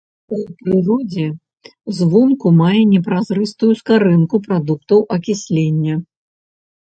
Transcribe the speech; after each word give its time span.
У 0.35 0.37
прыродзе 0.59 1.25
звонку 1.97 2.47
мае 2.61 2.79
непразрыстую 2.93 3.71
скарынку 3.81 4.35
прадуктаў 4.49 4.99
акіслення. 5.19 5.95